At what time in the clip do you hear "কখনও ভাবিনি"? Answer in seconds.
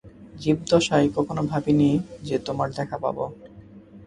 1.15-1.89